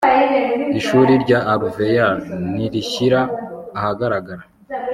Ishuri 0.79 1.11
rya 1.23 1.39
Alvear 1.53 2.15
ntirishyira 2.53 3.19
ahagaragara 3.77 4.43